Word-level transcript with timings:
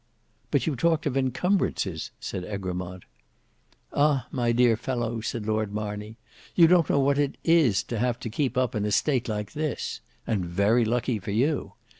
"But 0.49 0.65
you 0.65 0.75
talked 0.75 1.05
of 1.05 1.15
incumbrances," 1.15 2.09
said 2.19 2.43
Egremont. 2.43 3.03
"Ah! 3.93 4.25
my 4.31 4.51
dear 4.51 4.75
fellow," 4.75 5.21
said 5.21 5.45
Lord 5.45 5.71
Marney, 5.73 6.17
"you 6.55 6.65
don't 6.65 6.89
know 6.89 6.99
what 6.99 7.19
it 7.19 7.37
is 7.43 7.83
to 7.83 7.99
have 7.99 8.19
to 8.21 8.29
keep 8.31 8.57
up 8.57 8.73
an 8.73 8.83
estate 8.85 9.29
like 9.29 9.51
this; 9.51 10.01
and 10.25 10.43
very 10.43 10.85
lucky 10.85 11.19
for 11.19 11.29
you. 11.29 11.73